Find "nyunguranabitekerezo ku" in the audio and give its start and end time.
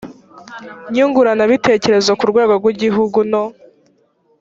0.93-2.25